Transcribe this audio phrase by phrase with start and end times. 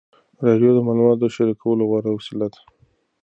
[0.45, 2.61] راډیو د معلوماتو د شریکولو غوره وسیله ده.